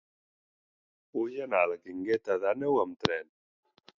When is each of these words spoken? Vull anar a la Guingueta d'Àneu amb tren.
Vull 1.17 1.35
anar 1.47 1.59
a 1.65 1.69
la 1.73 1.77
Guingueta 1.83 2.39
d'Àneu 2.45 2.83
amb 2.87 3.07
tren. 3.07 3.33